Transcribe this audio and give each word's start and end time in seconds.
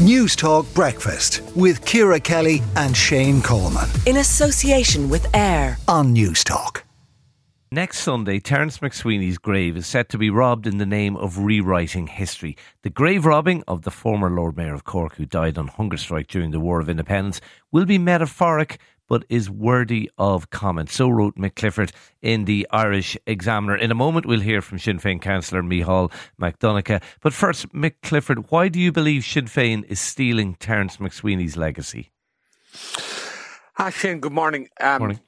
Newstalk 0.00 0.72
Breakfast 0.72 1.42
with 1.54 1.84
Ciara 1.84 2.18
Kelly 2.18 2.62
and 2.74 2.96
Shane 2.96 3.42
Coleman. 3.42 3.86
In 4.06 4.16
association 4.16 5.10
with 5.10 5.26
AIR 5.36 5.76
on 5.88 6.14
News 6.14 6.42
Talk. 6.42 6.84
Next 7.70 7.98
Sunday, 7.98 8.40
Terence 8.40 8.78
MacSwiney's 8.78 9.36
grave 9.36 9.76
is 9.76 9.86
set 9.86 10.08
to 10.08 10.16
be 10.16 10.30
robbed 10.30 10.66
in 10.66 10.78
the 10.78 10.86
name 10.86 11.18
of 11.18 11.40
rewriting 11.40 12.06
history. 12.06 12.56
The 12.82 12.88
grave 12.88 13.26
robbing 13.26 13.62
of 13.68 13.82
the 13.82 13.90
former 13.90 14.30
Lord 14.30 14.56
Mayor 14.56 14.72
of 14.72 14.84
Cork, 14.84 15.16
who 15.16 15.26
died 15.26 15.58
on 15.58 15.68
hunger 15.68 15.98
strike 15.98 16.28
during 16.28 16.50
the 16.50 16.60
War 16.60 16.80
of 16.80 16.88
Independence, 16.88 17.42
will 17.70 17.84
be 17.84 17.98
metaphoric 17.98 18.80
but 19.10 19.24
is 19.28 19.50
worthy 19.50 20.10
of 20.16 20.48
comment. 20.50 20.88
So 20.88 21.10
wrote 21.10 21.36
Mick 21.36 21.56
Clifford 21.56 21.92
in 22.22 22.44
the 22.46 22.66
Irish 22.70 23.18
Examiner. 23.26 23.76
In 23.76 23.90
a 23.90 23.94
moment, 23.94 24.24
we'll 24.24 24.40
hear 24.40 24.62
from 24.62 24.78
Sinn 24.78 25.00
Féin 25.00 25.20
councillor 25.20 25.62
Micheál 25.62 26.12
MacDonncha. 26.40 27.02
But 27.20 27.34
first, 27.34 27.70
Mick 27.74 27.94
Clifford, 28.02 28.50
why 28.50 28.68
do 28.68 28.78
you 28.78 28.92
believe 28.92 29.24
Sinn 29.24 29.46
Féin 29.46 29.84
is 29.88 30.00
stealing 30.00 30.54
Terence 30.54 30.98
MacSwiney's 30.98 31.56
legacy? 31.56 32.12
Hi, 33.74 33.90
Shane. 33.90 34.20
Good 34.20 34.32
morning. 34.32 34.68
Um, 34.80 35.00
morning 35.00 35.20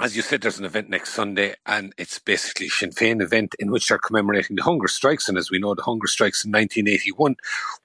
as 0.00 0.16
you 0.16 0.22
said, 0.22 0.40
there's 0.40 0.58
an 0.58 0.64
event 0.64 0.88
next 0.88 1.10
Sunday, 1.10 1.54
and 1.66 1.94
it's 1.96 2.18
basically 2.18 2.68
Sinn 2.68 2.90
Féin 2.90 3.22
event 3.22 3.54
in 3.58 3.70
which 3.70 3.86
they're 3.86 3.98
commemorating 3.98 4.56
the 4.56 4.62
hunger 4.62 4.88
strikes. 4.88 5.28
And 5.28 5.38
as 5.38 5.50
we 5.50 5.58
know, 5.58 5.74
the 5.74 5.82
hunger 5.82 6.06
strikes 6.06 6.44
in 6.44 6.50
1981 6.50 7.36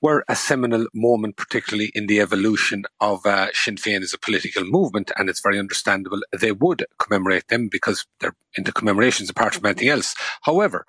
were 0.01 0.23
a 0.27 0.35
seminal 0.35 0.87
moment, 0.93 1.35
particularly 1.35 1.91
in 1.93 2.07
the 2.07 2.19
evolution 2.19 2.85
of 2.99 3.25
uh, 3.25 3.47
Sinn 3.53 3.75
Féin 3.75 4.01
as 4.01 4.13
a 4.13 4.17
political 4.17 4.63
movement. 4.63 5.11
And 5.17 5.29
it's 5.29 5.41
very 5.41 5.59
understandable 5.59 6.21
they 6.31 6.51
would 6.51 6.85
commemorate 6.97 7.49
them 7.49 7.67
because 7.69 8.05
they're 8.19 8.35
in 8.57 8.63
the 8.63 8.71
commemorations 8.71 9.29
apart 9.29 9.53
from 9.53 9.65
anything 9.67 9.89
else. 9.89 10.15
However, 10.41 10.85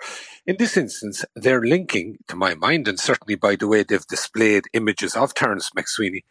in 0.46 0.56
this 0.58 0.76
instance, 0.76 1.24
they're 1.34 1.60
linking, 1.60 2.18
to 2.28 2.36
my 2.36 2.54
mind, 2.54 2.88
and 2.88 2.98
certainly 2.98 3.34
by 3.34 3.56
the 3.56 3.68
way 3.68 3.82
they've 3.82 4.06
displayed 4.06 4.64
images 4.72 5.14
of 5.14 5.34
Terence 5.34 5.70
MacSwiney, 5.76 6.22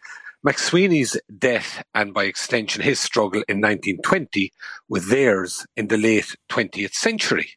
MacSwiney's 0.48 1.20
death 1.38 1.84
and 1.94 2.14
by 2.14 2.24
extension 2.24 2.82
his 2.82 3.02
struggle 3.02 3.44
in 3.50 3.58
1920 3.58 4.54
with 4.88 5.10
theirs 5.10 5.68
in 5.76 5.90
the 5.90 5.98
late 5.98 6.38
20th 6.50 6.94
century. 6.94 7.50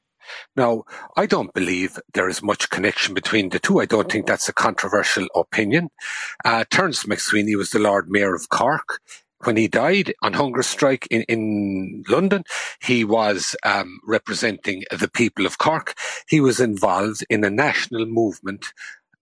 Now, 0.56 0.82
I 1.16 1.26
don't 1.26 1.54
believe 1.54 2.00
there 2.14 2.28
is 2.28 2.42
much 2.42 2.68
connection 2.68 3.14
between 3.14 3.50
the 3.50 3.60
two. 3.60 3.78
I 3.78 3.86
don't 3.86 4.10
think 4.10 4.26
that's 4.26 4.48
a 4.48 4.52
controversial 4.52 5.28
opinion. 5.36 5.90
Uh, 6.44 6.64
Terence 6.68 7.04
MacSwiney 7.04 7.56
was 7.56 7.70
the 7.70 7.78
Lord 7.78 8.10
Mayor 8.10 8.34
of 8.34 8.48
Cork. 8.48 8.98
When 9.44 9.56
he 9.56 9.68
died 9.68 10.12
on 10.20 10.32
hunger 10.32 10.64
strike 10.64 11.06
in, 11.12 11.22
in 11.22 12.02
London, 12.08 12.42
he 12.82 13.04
was 13.04 13.54
um, 13.64 14.00
representing 14.04 14.82
the 14.90 15.08
people 15.08 15.46
of 15.46 15.58
Cork. 15.58 15.94
He 16.28 16.40
was 16.40 16.58
involved 16.58 17.24
in 17.30 17.44
a 17.44 17.50
national 17.50 18.06
movement 18.06 18.72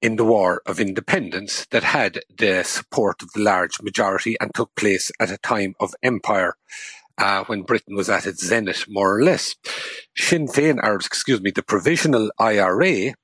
in 0.00 0.16
the 0.16 0.24
War 0.24 0.62
of 0.66 0.80
Independence 0.80 1.66
that 1.70 1.82
had 1.82 2.20
the 2.36 2.62
support 2.62 3.22
of 3.22 3.32
the 3.32 3.41
large 3.42 3.82
majority 3.82 4.36
and 4.41 4.54
took 4.54 4.74
place 4.74 5.10
at 5.18 5.30
a 5.30 5.38
time 5.38 5.74
of 5.80 5.94
empire. 6.02 6.54
Uh, 7.16 7.42
when 7.46 7.62
Britain 7.62 7.96
was 7.96 8.08
at 8.08 8.26
its 8.26 8.46
zenith, 8.46 8.84
more 8.88 9.16
or 9.16 9.24
less. 9.24 9.56
Sinn 10.14 10.46
Féin, 10.46 10.78
or 10.80 10.94
excuse 10.94 11.41
me, 11.41 11.50
the 11.50 11.64
Provisional 11.64 12.30
IRA, 12.38 13.14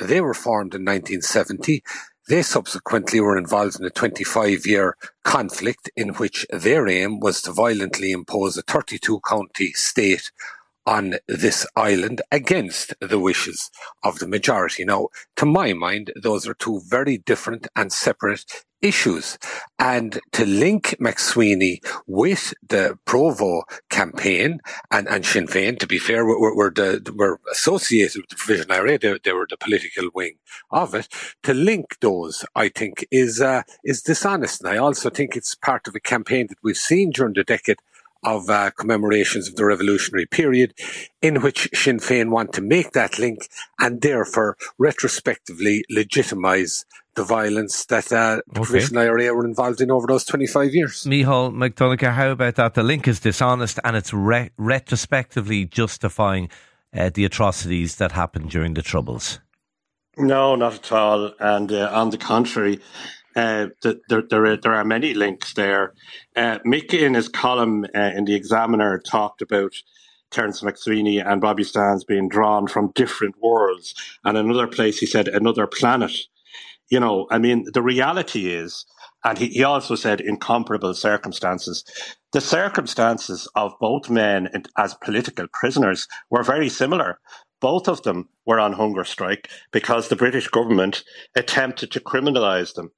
they 0.00 0.20
were 0.20 0.34
formed 0.34 0.74
in 0.74 0.82
1970. 0.82 1.82
They 2.28 2.42
subsequently 2.42 3.20
were 3.20 3.36
involved 3.36 3.80
in 3.80 3.84
a 3.84 3.90
25 3.90 4.64
year 4.64 4.96
conflict 5.24 5.90
in 5.96 6.10
which 6.10 6.46
their 6.50 6.88
aim 6.88 7.18
was 7.18 7.42
to 7.42 7.52
violently 7.52 8.12
impose 8.12 8.56
a 8.56 8.62
32 8.62 9.20
county 9.28 9.72
state 9.72 10.30
on 10.86 11.14
this 11.28 11.66
island 11.76 12.22
against 12.30 12.94
the 13.00 13.18
wishes 13.18 13.70
of 14.02 14.18
the 14.18 14.28
majority. 14.28 14.84
Now, 14.84 15.08
to 15.36 15.46
my 15.46 15.72
mind, 15.72 16.12
those 16.20 16.46
are 16.46 16.54
two 16.54 16.80
very 16.86 17.18
different 17.18 17.66
and 17.76 17.92
separate 17.92 18.64
issues. 18.82 19.38
And 19.78 20.20
to 20.32 20.44
link 20.44 20.96
MacSwiney 21.00 21.78
with 22.06 22.52
the 22.68 22.98
Provo 23.04 23.62
campaign 23.88 24.60
and, 24.90 25.08
and 25.08 25.24
Sinn 25.24 25.46
Féin, 25.46 25.78
to 25.78 25.86
be 25.86 25.98
fair, 25.98 26.26
we're, 26.26 26.54
we're, 26.54 26.70
the, 26.70 27.12
we're 27.14 27.38
associated 27.50 28.22
with 28.22 28.30
the 28.30 28.36
Provision 28.36 28.70
IRA. 28.70 28.98
They, 28.98 29.18
they, 29.22 29.32
were 29.32 29.46
the 29.48 29.56
political 29.56 30.10
wing 30.12 30.34
of 30.70 30.94
it. 30.94 31.08
To 31.44 31.54
link 31.54 31.96
those, 32.00 32.44
I 32.54 32.68
think, 32.68 33.06
is, 33.10 33.40
uh, 33.40 33.62
is 33.84 34.02
dishonest. 34.02 34.62
And 34.62 34.70
I 34.72 34.78
also 34.78 35.08
think 35.08 35.36
it's 35.36 35.54
part 35.54 35.86
of 35.86 35.94
a 35.94 36.00
campaign 36.00 36.48
that 36.48 36.58
we've 36.62 36.76
seen 36.76 37.10
during 37.10 37.34
the 37.34 37.44
decade 37.44 37.78
of 38.22 38.48
uh, 38.48 38.70
commemorations 38.70 39.48
of 39.48 39.56
the 39.56 39.64
revolutionary 39.64 40.26
period, 40.26 40.74
in 41.20 41.42
which 41.42 41.68
Sinn 41.74 41.98
Féin 41.98 42.30
want 42.30 42.52
to 42.54 42.60
make 42.60 42.92
that 42.92 43.18
link 43.18 43.48
and 43.78 44.00
therefore 44.00 44.56
retrospectively 44.78 45.84
legitimise 45.90 46.84
the 47.14 47.24
violence 47.24 47.84
that 47.86 48.06
uh, 48.12 48.36
the 48.46 48.60
okay. 48.60 48.62
provisional 48.62 49.02
IRA 49.02 49.34
were 49.34 49.44
involved 49.44 49.80
in 49.80 49.90
over 49.90 50.06
those 50.06 50.24
25 50.24 50.74
years. 50.74 51.04
Micheál 51.04 51.52
MacDonncha, 51.52 52.12
how 52.12 52.30
about 52.30 52.54
that? 52.56 52.74
The 52.74 52.82
link 52.82 53.06
is 53.06 53.20
dishonest 53.20 53.78
and 53.84 53.96
it's 53.96 54.14
re- 54.14 54.50
retrospectively 54.56 55.66
justifying 55.66 56.48
uh, 56.96 57.10
the 57.12 57.24
atrocities 57.24 57.96
that 57.96 58.12
happened 58.12 58.50
during 58.50 58.74
the 58.74 58.82
Troubles. 58.82 59.40
No, 60.16 60.56
not 60.56 60.74
at 60.74 60.92
all. 60.92 61.32
And 61.40 61.72
uh, 61.72 61.90
on 61.92 62.10
the 62.10 62.18
contrary, 62.18 62.80
uh, 63.36 63.68
there, 63.82 64.22
there, 64.28 64.44
are, 64.46 64.56
there 64.56 64.74
are 64.74 64.84
many 64.84 65.14
links 65.14 65.54
there. 65.54 65.94
Uh, 66.36 66.58
Mick, 66.66 66.92
in 66.94 67.14
his 67.14 67.28
column 67.28 67.86
uh, 67.94 68.12
in 68.14 68.24
the 68.24 68.34
Examiner, 68.34 68.98
talked 68.98 69.42
about 69.42 69.72
Terence 70.30 70.62
MacSwiney 70.62 71.24
and 71.24 71.40
Bobby 71.40 71.62
Sands 71.62 72.04
being 72.04 72.28
drawn 72.28 72.66
from 72.66 72.92
different 72.94 73.36
worlds. 73.40 73.94
And 74.24 74.36
another 74.36 74.66
place, 74.66 74.98
he 74.98 75.06
said, 75.06 75.28
another 75.28 75.66
planet. 75.66 76.12
You 76.90 77.00
know, 77.00 77.26
I 77.30 77.38
mean, 77.38 77.66
the 77.72 77.82
reality 77.82 78.48
is, 78.48 78.84
and 79.24 79.38
he, 79.38 79.48
he 79.48 79.62
also 79.62 79.94
said 79.94 80.20
incomparable 80.20 80.94
circumstances. 80.94 81.84
The 82.32 82.40
circumstances 82.40 83.48
of 83.54 83.72
both 83.80 84.10
men 84.10 84.48
as 84.76 84.94
political 84.94 85.46
prisoners 85.52 86.08
were 86.30 86.42
very 86.42 86.68
similar. 86.68 87.20
Both 87.60 87.88
of 87.88 88.02
them 88.02 88.28
were 88.44 88.58
on 88.58 88.72
hunger 88.72 89.04
strike 89.04 89.48
because 89.70 90.08
the 90.08 90.16
British 90.16 90.48
government 90.48 91.04
attempted 91.36 91.92
to 91.92 92.00
criminalize 92.00 92.74
them 92.74 92.90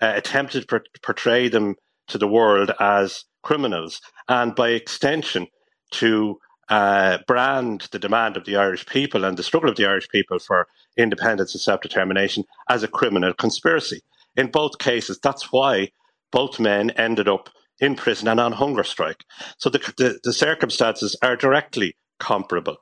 uh, 0.00 0.12
attempted 0.14 0.68
to 0.68 0.80
portray 1.02 1.48
them 1.48 1.76
to 2.08 2.18
the 2.18 2.28
world 2.28 2.70
as 2.78 3.24
criminals, 3.42 4.00
and 4.28 4.54
by 4.54 4.70
extension, 4.70 5.46
to 5.92 6.38
uh, 6.68 7.18
brand 7.26 7.88
the 7.92 7.98
demand 7.98 8.36
of 8.36 8.44
the 8.44 8.56
Irish 8.56 8.86
people 8.86 9.24
and 9.24 9.36
the 9.36 9.42
struggle 9.42 9.70
of 9.70 9.76
the 9.76 9.86
Irish 9.86 10.08
people 10.08 10.38
for 10.38 10.66
independence 10.96 11.54
and 11.54 11.60
self 11.60 11.80
determination 11.80 12.44
as 12.68 12.82
a 12.82 12.88
criminal 12.88 13.32
conspiracy. 13.34 14.02
In 14.36 14.48
both 14.50 14.78
cases, 14.78 15.18
that's 15.22 15.52
why 15.52 15.92
both 16.32 16.58
men 16.58 16.90
ended 16.90 17.28
up 17.28 17.48
in 17.78 17.94
prison 17.94 18.28
and 18.28 18.40
on 18.40 18.52
hunger 18.52 18.84
strike. 18.84 19.24
So 19.58 19.70
the, 19.70 19.78
the, 19.96 20.18
the 20.24 20.32
circumstances 20.32 21.16
are 21.22 21.36
directly 21.36 21.96
comparable. 22.18 22.78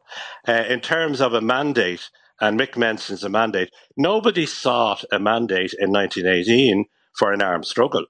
Uh, 0.47 0.65
in 0.69 0.81
terms 0.81 1.21
of 1.21 1.35
a 1.35 1.41
mandate, 1.41 2.09
and 2.41 2.59
Mick 2.59 2.77
mentions 2.77 3.23
a 3.23 3.29
mandate, 3.29 3.71
nobody 3.97 4.47
sought 4.47 5.05
a 5.13 5.19
mandate 5.19 5.75
in 5.79 5.91
1918 5.91 6.87
for 7.17 7.33
an 7.33 7.43
armed 7.43 7.67
struggle. 7.67 8.07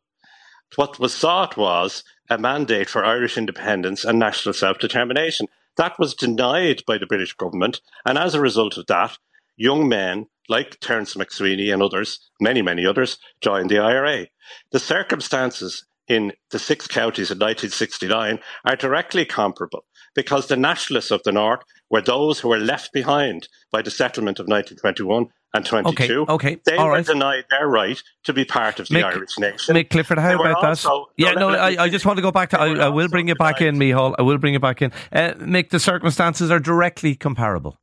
What 0.76 0.98
was 0.98 1.14
sought 1.14 1.56
was 1.56 2.04
a 2.28 2.38
mandate 2.38 2.88
for 2.88 3.04
Irish 3.04 3.38
independence 3.38 4.04
and 4.04 4.18
national 4.18 4.54
self 4.54 4.78
determination. 4.78 5.46
That 5.76 5.98
was 5.98 6.14
denied 6.14 6.82
by 6.86 6.98
the 6.98 7.06
British 7.06 7.32
government, 7.34 7.80
and 8.06 8.16
as 8.16 8.34
a 8.34 8.40
result 8.40 8.76
of 8.78 8.86
that, 8.86 9.18
young 9.56 9.88
men 9.88 10.26
like 10.48 10.78
Terence 10.80 11.14
MacSwiney 11.14 11.72
and 11.72 11.82
others, 11.82 12.30
many, 12.40 12.62
many 12.62 12.86
others, 12.86 13.18
joined 13.40 13.70
the 13.70 13.78
IRA. 13.78 14.26
The 14.72 14.78
circumstances 14.78 15.86
in 16.06 16.32
the 16.50 16.58
six 16.58 16.86
counties 16.86 17.30
in 17.30 17.38
1969 17.38 18.38
are 18.64 18.76
directly 18.76 19.24
comparable 19.24 19.84
because 20.14 20.46
the 20.46 20.56
nationalists 20.56 21.10
of 21.10 21.22
the 21.24 21.32
North 21.32 21.62
were 21.90 22.02
those 22.02 22.40
who 22.40 22.48
were 22.48 22.58
left 22.58 22.92
behind 22.92 23.48
by 23.72 23.82
the 23.82 23.90
settlement 23.90 24.38
of 24.38 24.46
1921 24.46 25.28
and 25.54 25.64
22. 25.64 26.22
Okay, 26.22 26.32
okay. 26.32 26.60
They 26.66 26.76
All 26.76 26.86
were 26.86 26.92
right. 26.94 27.06
denied 27.06 27.44
their 27.48 27.68
right 27.68 28.02
to 28.24 28.32
be 28.32 28.44
part 28.44 28.80
of 28.80 28.88
the 28.88 28.96
Mick, 28.96 29.04
Irish 29.04 29.38
nation. 29.38 29.76
Mick 29.76 29.88
Clifford, 29.88 30.18
how 30.18 30.34
about 30.34 30.60
that? 30.60 31.06
yeah, 31.16 31.32
no, 31.32 31.50
no 31.50 31.58
I, 31.58 31.84
I, 31.84 31.88
just 31.88 32.04
want 32.04 32.18
to 32.18 32.22
go 32.22 32.32
back 32.32 32.50
to. 32.50 32.60
I, 32.60 32.86
I, 32.86 32.88
will 32.88 33.08
bring 33.08 33.28
you 33.28 33.36
back 33.36 33.60
in, 33.60 33.76
Micheál. 33.76 34.16
I 34.18 34.22
will 34.22 34.38
bring 34.38 34.54
you 34.54 34.60
back 34.60 34.82
in. 34.82 34.92
Uh, 35.12 35.32
Mick, 35.38 35.70
the 35.70 35.78
circumstances 35.78 36.50
are 36.50 36.58
directly 36.58 37.14
comparable. 37.14 37.78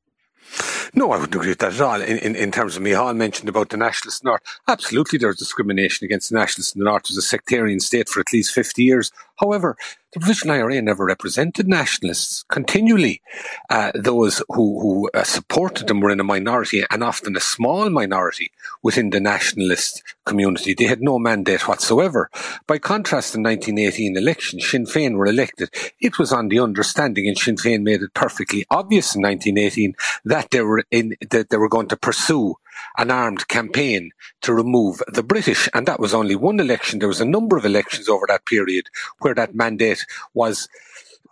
No, 0.94 1.12
I 1.12 1.18
wouldn't 1.18 1.34
agree 1.34 1.50
with 1.50 1.60
that 1.60 1.76
at 1.76 1.82
all. 1.82 2.02
In, 2.02 2.18
in, 2.18 2.36
in 2.36 2.52
terms 2.52 2.76
of 2.76 2.84
Micheál 2.84 3.16
mentioned 3.16 3.48
about 3.48 3.70
the 3.70 3.78
nationalist 3.78 4.26
North, 4.26 4.42
absolutely 4.68 5.18
there's 5.18 5.38
discrimination 5.38 6.04
against 6.04 6.30
the 6.30 6.36
nationalists 6.36 6.76
in 6.76 6.80
the 6.80 6.86
North. 6.86 7.04
It 7.06 7.12
was 7.12 7.18
a 7.18 7.22
sectarian 7.22 7.80
state 7.80 8.10
for 8.10 8.20
at 8.20 8.34
least 8.34 8.54
50 8.54 8.84
years. 8.84 9.12
However, 9.42 9.76
the 10.14 10.20
Provisional 10.20 10.58
IRA 10.58 10.82
never 10.82 11.06
represented 11.06 11.68
nationalists. 11.68 12.44
Continually, 12.50 13.22
uh, 13.70 13.92
those 13.96 14.44
who, 14.50 14.80
who 14.80 15.10
uh, 15.14 15.24
supported 15.24 15.88
them 15.88 16.00
were 16.00 16.12
in 16.12 16.20
a 16.20 16.24
minority 16.24 16.84
and 16.92 17.04
often 17.04 17.36
a 17.36 17.40
small 17.40 17.90
minority 17.90 18.52
within 18.84 19.10
the 19.10 19.20
nationalist 19.20 20.04
community. 20.26 20.76
They 20.76 20.84
had 20.84 21.02
no 21.02 21.18
mandate 21.18 21.68
whatsoever. 21.68 22.30
By 22.68 22.78
contrast, 22.78 23.34
the 23.34 23.40
1918 23.40 24.16
election, 24.16 24.60
Sinn 24.60 24.86
Féin 24.86 25.16
were 25.16 25.26
elected. 25.26 25.70
It 26.00 26.20
was 26.20 26.32
on 26.32 26.50
the 26.50 26.60
understanding, 26.60 27.28
and 27.28 27.38
Sinn 27.38 27.56
Féin 27.56 27.82
made 27.82 28.02
it 28.02 28.14
perfectly 28.14 28.66
obvious 28.70 29.16
in 29.16 29.24
1918 29.24 29.96
that 30.26 30.52
they 30.52 30.62
were 30.62 30.84
in, 30.92 31.16
that 31.32 31.50
they 31.50 31.58
were 31.58 31.70
going 31.70 31.88
to 31.88 31.98
pursue 31.98 32.56
an 32.98 33.12
armed 33.12 33.48
campaign 33.48 34.12
to 34.42 34.54
remove 34.54 35.02
the 35.08 35.24
British. 35.24 35.68
And 35.74 35.88
that 35.88 36.00
was 36.00 36.14
only 36.14 36.36
one 36.36 36.60
election. 36.60 37.00
There 37.00 37.08
was 37.08 37.22
a 37.22 37.26
number 37.26 37.58
of 37.58 37.66
elections 37.66 38.08
over 38.10 38.26
that 38.28 38.46
period 38.46 38.88
where 39.20 39.34
that 39.36 39.56
mandate 39.56 40.06
was 40.34 40.68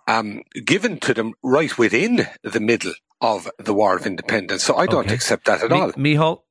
um, 0.08 0.42
given 0.66 1.00
to 1.02 1.14
them 1.14 1.34
right 1.44 1.78
within 1.78 2.28
the 2.44 2.60
middle 2.60 2.94
of 3.22 3.50
the 3.60 3.74
War 3.74 3.96
of 3.96 4.06
Independence. 4.08 4.64
So 4.64 4.76
I 4.76 4.86
don't 4.88 5.06
Okay. 5.06 5.14
accept 5.14 5.46
that 5.46 5.62
at 5.64 5.70
Mi- 5.70 5.80
all. 5.82 5.92
Micheál, 5.94 6.42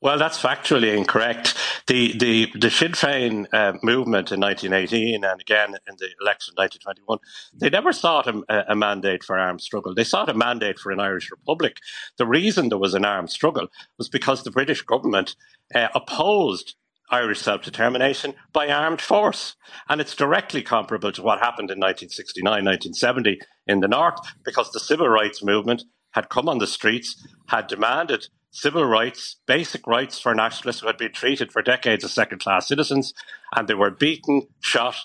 Well, 0.00 0.18
that's 0.18 0.40
factually 0.40 0.96
incorrect. 0.96 1.54
The 1.90 2.16
the 2.16 2.52
the 2.56 2.70
Sinn 2.70 2.92
Féin 2.92 3.46
uh, 3.52 3.72
movement 3.82 4.30
in 4.30 4.38
1918 4.38 5.24
and 5.24 5.40
again 5.40 5.70
in 5.88 5.96
the 5.98 6.08
election 6.20 6.54
in 6.56 6.62
1921, 6.62 7.18
they 7.52 7.68
never 7.68 7.92
sought 7.92 8.28
a, 8.28 8.70
a 8.70 8.76
mandate 8.76 9.24
for 9.24 9.36
armed 9.36 9.60
struggle. 9.60 9.92
They 9.92 10.04
sought 10.04 10.28
a 10.28 10.34
mandate 10.34 10.78
for 10.78 10.92
an 10.92 11.00
Irish 11.00 11.32
republic. 11.32 11.78
The 12.16 12.28
reason 12.28 12.68
there 12.68 12.78
was 12.78 12.94
an 12.94 13.04
armed 13.04 13.30
struggle 13.30 13.66
was 13.98 14.08
because 14.08 14.44
the 14.44 14.52
British 14.52 14.82
government 14.82 15.34
uh, 15.74 15.88
opposed 15.92 16.76
Irish 17.10 17.40
self 17.40 17.62
determination 17.62 18.34
by 18.52 18.68
armed 18.68 19.00
force. 19.00 19.56
And 19.88 20.00
it's 20.00 20.14
directly 20.14 20.62
comparable 20.62 21.10
to 21.10 21.22
what 21.22 21.40
happened 21.40 21.72
in 21.72 21.80
1969, 21.80 22.44
1970 22.44 23.40
in 23.66 23.80
the 23.80 23.88
North, 23.88 24.20
because 24.44 24.70
the 24.70 24.78
civil 24.78 25.08
rights 25.08 25.42
movement 25.42 25.82
had 26.12 26.28
come 26.28 26.48
on 26.48 26.58
the 26.58 26.68
streets, 26.68 27.26
had 27.48 27.66
demanded 27.66 28.28
civil 28.50 28.84
rights, 28.84 29.36
basic 29.46 29.86
rights 29.86 30.18
for 30.18 30.34
nationalists 30.34 30.80
who 30.80 30.86
had 30.86 30.96
been 30.98 31.12
treated 31.12 31.52
for 31.52 31.62
decades 31.62 32.04
as 32.04 32.12
second 32.12 32.40
class 32.40 32.66
citizens, 32.68 33.12
and 33.56 33.68
they 33.68 33.74
were 33.74 33.90
beaten, 33.90 34.42
shot, 34.60 34.96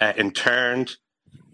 uh, 0.00 0.12
interned. 0.16 0.96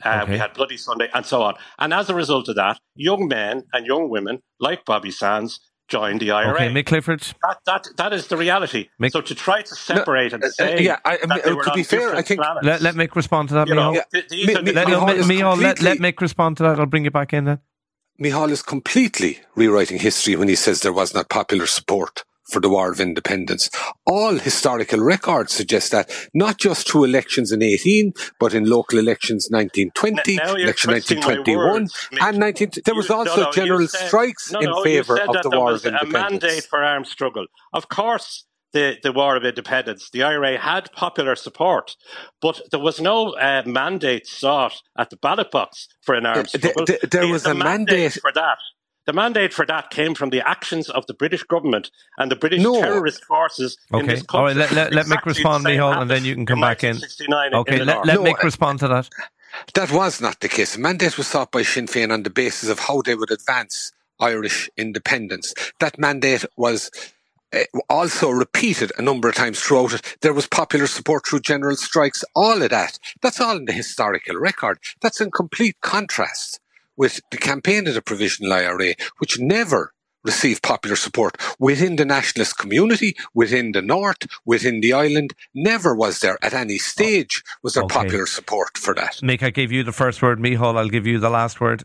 Uh, 0.05 0.21
Okay. 0.23 0.33
We 0.33 0.39
had 0.39 0.53
Bloody 0.55 0.77
Sunday 0.77 1.09
and 1.15 1.25
so 1.25 1.43
on. 1.43 1.55
And 1.79 1.93
as 1.95 2.11
a 2.11 2.15
result 2.15 2.49
of 2.49 2.57
that, 2.57 2.79
young 2.95 3.29
men 3.29 3.63
and 3.73 3.87
young 3.87 4.11
women 4.11 4.41
like 4.61 4.85
Bobby 4.85 5.11
Sands 5.11 5.61
joined 5.89 6.21
the 6.21 6.33
IRA. 6.33 6.53
okay, 6.55 6.69
Mick 6.69 6.87
Clifford. 6.87 7.21
That, 7.43 7.59
that, 7.67 7.87
that 7.97 8.13
is 8.13 8.27
the 8.27 8.37
reality. 8.37 8.89
Mick- 9.01 9.13
so 9.13 9.21
to 9.21 9.35
try 9.35 9.63
to 9.63 9.75
separate 9.75 10.33
and 10.33 10.43
Uh, 10.43 10.49
uh, 10.49 10.51
say 10.51 10.83
yeah, 10.83 10.99
I- 11.05 11.13
I 11.13 11.17
that 11.19 11.29
mean, 11.29 11.39
they 11.45 11.51
uh, 11.53 11.55
were 11.55 11.65
to 11.65 11.71
be 11.73 11.83
fair, 11.85 12.15
I 12.17 12.23
think- 12.23 12.41
planets, 12.41 12.67
Let, 12.67 12.83
let 12.83 12.95
Mick 12.97 13.15
respond 13.15 13.49
to 13.51 13.55
that, 13.55 13.69
you 13.69 13.75
know, 13.77 13.93
Micheál. 13.93 14.11
th- 14.13 14.29
these 14.29 14.47
Mi- 14.49 14.55
are 14.55 14.57
the- 14.59 14.63
mi- 14.65 14.73
Let, 14.73 14.87
Micheál 14.89 15.07
no, 15.07 15.13
is 15.15 15.27
Mi- 15.29 15.37
Micheál, 15.41 15.63
let, 15.63 15.83
let 15.83 15.99
Mick 15.99 16.21
respond 16.21 16.57
to 16.59 16.63
that. 16.65 16.81
I'll 16.81 16.87
bring 16.87 17.05
you 17.05 17.11
back 17.13 17.33
in 17.33 17.45
then. 17.45 17.61
Micheál 18.21 18.51
is 18.51 18.63
completely 18.63 19.41
rewriting 19.55 19.99
history 19.99 20.37
when 20.37 20.49
he 20.49 20.55
says 20.57 20.81
there 20.81 20.93
was 20.93 21.13
not 21.15 21.29
popular 21.29 21.67
support 21.67 22.25
for 22.51 22.61
the 22.61 22.69
War 22.69 22.93
of 22.93 23.01
Independence. 23.01 23.69
All 24.07 24.37
historical 24.37 25.01
records 25.01 25.53
suggest 25.53 25.91
that, 25.91 26.09
not 26.33 26.59
just 26.59 26.89
through 26.89 27.05
elections 27.05 27.51
in 27.53 27.61
18, 27.61 28.13
but 28.39 28.55
in 28.55 28.65
local 28.71 28.99
elections 29.01 29.49
1920, 29.51 30.37
Now 30.37 30.51
you're 30.55 30.61
election 30.61 30.93
1921, 30.93 31.57
words, 31.83 32.09
and 32.21 32.39
19, 32.39 32.71
there 32.85 32.95
was 32.95 33.09
You- 33.09 33.15
no, 33.17 33.19
also 33.19 33.41
no, 33.43 33.47
you 33.49 33.53
general 33.53 33.89
said- 33.89 34.07
strikes 34.07 34.53
no, 34.53 34.61
in 34.61 34.71
no, 34.71 34.83
favour 34.85 35.21
of 35.21 35.43
the 35.43 35.51
War 35.51 35.73
was 35.73 35.85
of 35.85 35.93
A 35.95 36.07
mandate 36.07 36.65
for 36.65 36.83
armed 36.83 37.09
struggle. 37.09 37.47
Of 37.73 37.89
course, 37.89 38.46
the, 38.73 38.97
the 39.03 39.13
War 39.13 39.37
of 39.37 39.45
Independence, 39.45 40.11
the 40.11 40.23
IRA 40.23 40.59
had 40.59 40.93
popular 40.93 41.35
support, 41.37 41.97
but 42.43 42.61
there 42.71 42.81
was 42.81 43.01
no 43.01 43.31
uh, 43.35 43.63
mandate 43.65 44.27
sought 44.27 44.83
at 44.99 45.11
the 45.11 45.17
ballot 45.17 45.51
box 45.51 45.89
for 46.03 46.15
an 46.15 46.27
arms 46.27 46.53
Th- 46.53 46.63
th- 46.63 46.73
struggle. 46.73 46.87
th- 46.87 47.01
there 47.11 47.23
The- 47.27 47.33
was 47.33 47.43
the 47.45 47.53
a 47.53 47.55
mandate- 47.55 48.13
for 48.21 48.33
that. 48.35 48.59
The 49.07 49.13
mandate 49.13 49.55
for 49.55 49.65
that 49.67 49.91
came 49.91 50.17
from 50.17 50.31
the 50.31 50.47
actions 50.47 50.91
of 50.91 51.07
the 51.07 51.15
British 51.15 51.45
government 51.45 51.93
and 52.19 52.29
the 52.29 52.35
British 52.35 52.61
No. 52.61 52.81
terrorist 52.81 53.25
forces 53.25 53.79
in 53.93 54.05
this 54.07 54.23
country. 54.25 54.27
all 54.41 54.45
right, 54.47 54.57
let, 54.57 54.73
let, 54.73 54.93
let 54.93 55.07
Mick 55.07 55.25
respond, 55.25 55.63
same 55.63 55.79
Micheál, 55.79 56.03
and 56.03 56.11
then 56.11 56.25
you 56.25 56.35
can 56.35 56.45
come 56.45 56.61
back 56.61 56.83
in. 56.83 56.97
1969 56.97 57.47
in 57.53 57.55
Okay, 57.55 57.79
the 57.79 57.85
let, 57.85 57.95
North. 57.95 58.07
let 58.09 58.15
No, 58.17 58.25
Mick 58.25 58.43
respond 58.43 58.81
to 58.81 58.89
that. 58.89 59.09
That 59.75 59.93
was 59.93 60.21
not 60.21 60.41
the 60.41 60.49
case. 60.49 60.75
A 60.77 60.81
mandate 60.81 61.17
was 61.17 61.29
sought 61.29 61.53
by 61.53 61.63
Sinn 61.63 61.87
Féin 61.87 62.13
on 62.13 62.25
the 62.25 62.31
basis 62.31 62.69
of 62.69 62.81
how 62.81 63.01
they 63.01 63.15
would 63.15 63.31
advance 63.31 63.93
Irish 64.19 64.69
independence. 64.77 65.55
That 65.79 66.01
mandate 66.01 66.45
was 66.57 66.91
uh, 66.97 67.01
Eh, 67.53 67.65
also 67.89 68.31
repeated 68.31 68.91
a 68.99 69.03
number 69.03 69.29
of 69.29 69.35
times 69.35 69.61
throughout 69.61 69.95
it. 69.95 70.17
There 70.21 70.33
was 70.33 70.47
popular 70.49 70.87
support 70.87 71.27
through 71.27 71.41
general 71.41 71.77
strikes, 71.77 72.25
all 72.35 72.61
of 72.63 72.71
that. 72.71 72.99
That's 73.23 73.41
all 73.41 73.57
in 73.57 73.67
the 73.67 73.73
historical 73.73 74.37
record. 74.37 74.79
That's 75.01 75.21
in 75.21 75.31
complete 75.31 75.77
contrast 75.81 76.61
with 76.97 77.21
the 77.31 77.37
campaign 77.37 77.87
of 77.87 77.95
the 77.95 78.03
Provisional 78.03 78.53
IRA, 78.53 78.95
which 79.19 79.39
never 79.39 79.93
received 80.25 80.61
popular 80.63 80.97
support 80.97 81.37
within 81.61 81.95
the 81.97 82.05
nationalist 82.05 82.59
community, 82.59 83.15
within 83.33 83.71
the 83.73 83.83
North, 83.83 84.27
within 84.45 84.81
the 84.81 84.93
island. 84.93 85.33
Never 85.55 85.95
was 85.95 86.19
there 86.19 86.37
at 86.43 86.53
any 86.53 86.79
stage 86.79 87.45
was 87.63 87.75
there 87.75 87.85
Okay. 87.85 87.95
popular 87.95 88.27
support 88.27 88.77
for 88.77 88.93
that. 88.95 89.21
Mick, 89.23 89.43
I 89.45 89.51
gave 89.51 89.71
you 89.71 89.85
the 89.85 89.93
first 89.93 90.21
word. 90.23 90.41
Micheál, 90.41 90.77
I'll 90.77 90.89
give 90.89 91.07
you 91.07 91.21
the 91.21 91.31
last 91.31 91.61
word. 91.61 91.85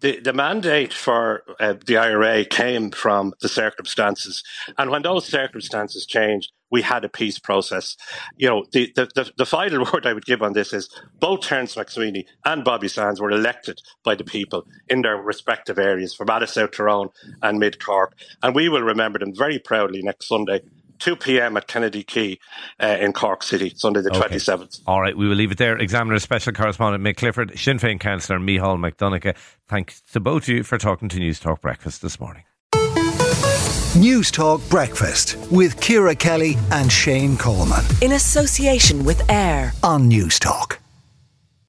The, 0.00 0.20
the 0.20 0.32
mandate 0.32 0.92
for 0.92 1.42
uh, 1.58 1.74
the 1.84 1.96
IRA 1.96 2.44
came 2.44 2.90
from 2.90 3.34
the 3.40 3.48
circumstances. 3.48 4.42
And 4.78 4.90
when 4.90 5.02
those 5.02 5.26
circumstances 5.26 6.06
changed, 6.06 6.52
we 6.70 6.82
had 6.82 7.04
a 7.04 7.08
peace 7.08 7.38
process. 7.38 7.96
You 8.36 8.48
know, 8.48 8.64
the, 8.72 8.92
the, 8.94 9.08
the, 9.14 9.30
the 9.36 9.46
final 9.46 9.84
word 9.92 10.06
I 10.06 10.12
would 10.12 10.24
give 10.24 10.42
on 10.42 10.52
this 10.52 10.72
is 10.72 10.88
both 11.18 11.42
Terence 11.42 11.74
MacSwiney 11.74 12.24
and 12.44 12.64
Bobby 12.64 12.88
Sands 12.88 13.20
were 13.20 13.30
elected 13.30 13.80
by 14.04 14.14
the 14.14 14.24
people 14.24 14.66
in 14.88 15.02
their 15.02 15.16
respective 15.16 15.78
areas 15.78 16.14
from 16.14 16.30
Ada 16.30 16.46
South 16.46 16.70
Tyrone 16.70 17.10
and 17.42 17.58
Mid 17.58 17.82
Cork. 17.84 18.14
And 18.42 18.54
we 18.54 18.68
will 18.68 18.82
remember 18.82 19.18
them 19.18 19.34
very 19.34 19.58
proudly 19.58 20.02
next 20.02 20.28
Sunday. 20.28 20.60
2 21.00 21.16
p.m. 21.16 21.56
at 21.56 21.66
Kennedy 21.66 22.02
Quay 22.04 22.38
uh, 22.80 22.96
in 23.00 23.12
Cork 23.12 23.42
City, 23.42 23.72
Sunday 23.74 24.00
the 24.02 24.10
Okay. 24.14 24.36
27th. 24.36 24.80
All 24.86 25.00
right, 25.00 25.16
we 25.16 25.26
will 25.28 25.34
leave 25.36 25.50
it 25.50 25.58
there. 25.58 25.76
Examiner 25.76 26.18
Special 26.18 26.52
Correspondent 26.52 27.02
Mick 27.02 27.16
Clifford, 27.16 27.58
Sinn 27.58 27.78
Féin 27.78 27.98
Councillor 27.98 28.38
Micheál 28.38 28.78
MacDonncha. 28.78 29.36
Thanks 29.68 30.00
to 30.12 30.20
both 30.20 30.42
of 30.44 30.48
you 30.48 30.62
for 30.62 30.78
talking 30.78 31.08
to 31.08 31.18
News 31.18 31.40
Talk 31.40 31.60
Breakfast 31.60 32.02
this 32.02 32.20
morning. 32.20 32.44
News 33.96 34.30
Talk 34.30 34.60
Breakfast 34.68 35.36
with 35.50 35.80
Ciara 35.80 36.14
Kelly 36.14 36.56
and 36.70 36.90
Shane 36.92 37.36
Coleman 37.36 37.84
In 38.02 38.12
association 38.12 39.04
with 39.04 39.28
AIR. 39.30 39.72
on 39.82 40.06
News 40.06 40.38
Talk. 40.38 40.79